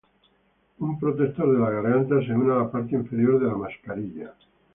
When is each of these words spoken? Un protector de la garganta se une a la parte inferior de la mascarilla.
Un 0.87 0.95
protector 1.03 1.51
de 1.51 1.59
la 1.63 1.69
garganta 1.75 2.19
se 2.29 2.33
une 2.39 2.49
a 2.49 2.57
la 2.61 2.65
parte 2.73 2.91
inferior 3.01 3.37
de 3.39 3.45
la 3.53 3.61
mascarilla. 3.67 4.33